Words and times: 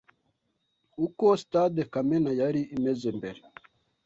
Uko 1.05 1.25
Sitade 1.39 1.81
Kamena 1.93 2.31
yari 2.41 2.61
imeze 2.75 3.07
mbere 3.17 3.39